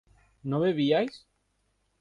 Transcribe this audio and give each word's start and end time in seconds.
¿no 0.49 0.57
bebíais? 0.65 1.15